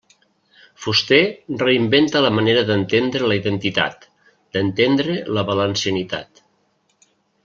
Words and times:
Fuster 0.83 1.19
reinventa 1.63 2.21
la 2.27 2.31
manera 2.37 2.63
d'entendre 2.69 3.29
la 3.33 3.37
identitat, 3.41 4.07
d'entendre 4.57 5.19
la 5.37 5.45
valencianitat. 5.51 6.43